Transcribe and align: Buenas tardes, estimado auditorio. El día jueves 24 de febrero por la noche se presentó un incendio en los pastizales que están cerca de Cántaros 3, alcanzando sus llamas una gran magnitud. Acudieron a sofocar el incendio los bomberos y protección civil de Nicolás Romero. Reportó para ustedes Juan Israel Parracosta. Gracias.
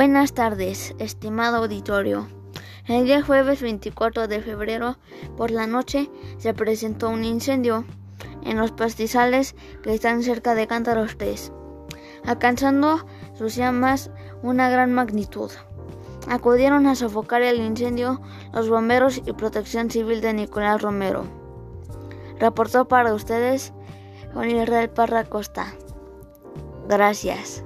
Buenas 0.00 0.32
tardes, 0.32 0.94
estimado 0.98 1.58
auditorio. 1.58 2.26
El 2.86 3.04
día 3.04 3.22
jueves 3.22 3.60
24 3.60 4.28
de 4.28 4.40
febrero 4.40 4.96
por 5.36 5.50
la 5.50 5.66
noche 5.66 6.08
se 6.38 6.54
presentó 6.54 7.10
un 7.10 7.22
incendio 7.22 7.84
en 8.42 8.56
los 8.56 8.72
pastizales 8.72 9.54
que 9.82 9.92
están 9.92 10.22
cerca 10.22 10.54
de 10.54 10.66
Cántaros 10.66 11.18
3, 11.18 11.52
alcanzando 12.24 13.04
sus 13.34 13.56
llamas 13.56 14.10
una 14.42 14.70
gran 14.70 14.90
magnitud. 14.94 15.50
Acudieron 16.26 16.86
a 16.86 16.94
sofocar 16.94 17.42
el 17.42 17.60
incendio 17.60 18.22
los 18.54 18.70
bomberos 18.70 19.18
y 19.18 19.34
protección 19.34 19.90
civil 19.90 20.22
de 20.22 20.32
Nicolás 20.32 20.80
Romero. 20.80 21.24
Reportó 22.38 22.88
para 22.88 23.12
ustedes 23.12 23.74
Juan 24.32 24.48
Israel 24.48 24.88
Parracosta. 24.88 25.74
Gracias. 26.88 27.64